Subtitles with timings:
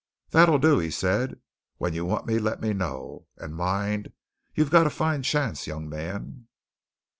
[0.31, 1.39] "That'll do," he said.
[1.77, 3.27] "When you want me, let me know.
[3.37, 4.11] And mind
[4.55, 6.47] you've got a fine chance, young man."